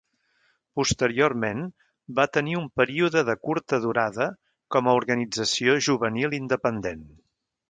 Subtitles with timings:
[0.79, 1.59] Posteriorment
[2.19, 4.31] va tenir un període de curta durada
[4.77, 7.07] com a organització juvenil independent.